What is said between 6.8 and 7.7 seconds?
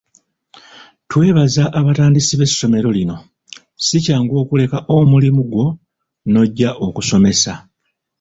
okusomesa.